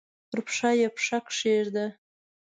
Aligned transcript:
پر 0.29 0.39
پښه 0.45 0.71
یې 0.79 0.87
پښه 0.95 1.17
کښېږده! 1.27 1.85